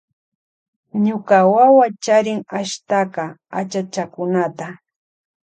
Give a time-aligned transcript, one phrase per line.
[1.05, 3.23] Ñuka wawa charin ashtaka
[3.59, 4.67] achachakunata.